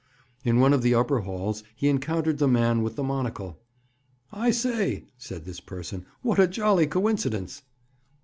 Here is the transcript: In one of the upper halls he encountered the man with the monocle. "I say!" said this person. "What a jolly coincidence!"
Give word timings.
In 0.43 0.59
one 0.59 0.73
of 0.73 0.81
the 0.81 0.95
upper 0.95 1.19
halls 1.19 1.63
he 1.75 1.87
encountered 1.87 2.39
the 2.39 2.47
man 2.47 2.81
with 2.81 2.95
the 2.95 3.03
monocle. 3.03 3.59
"I 4.31 4.49
say!" 4.49 5.03
said 5.19 5.45
this 5.45 5.59
person. 5.59 6.07
"What 6.23 6.39
a 6.39 6.47
jolly 6.47 6.87
coincidence!" 6.87 7.61